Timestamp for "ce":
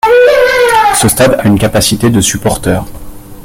0.99-1.07